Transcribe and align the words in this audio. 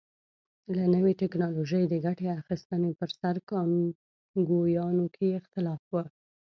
له 0.77 0.85
نوې 0.93 1.13
ټکنالوژۍ 1.21 1.83
د 1.87 1.95
ګټې 2.05 2.27
اخیستنې 2.39 2.91
پر 2.99 3.09
سر 3.19 3.35
کانګویانو 3.49 5.05
کې 5.15 5.27
اختلاف 5.39 5.81
و. 5.91 5.95